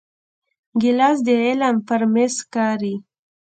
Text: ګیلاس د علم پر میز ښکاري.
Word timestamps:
ګیلاس 0.81 1.17
د 1.25 1.27
علم 1.43 1.75
پر 1.87 2.01
میز 2.13 2.33
ښکاري. 2.43 2.95